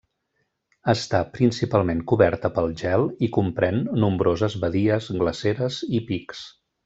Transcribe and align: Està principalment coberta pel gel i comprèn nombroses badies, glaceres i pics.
Està 0.93 1.19
principalment 1.35 2.01
coberta 2.13 2.51
pel 2.55 2.73
gel 2.81 3.05
i 3.27 3.31
comprèn 3.37 3.77
nombroses 4.05 4.57
badies, 4.67 5.11
glaceres 5.23 5.81
i 6.01 6.05
pics. 6.11 6.43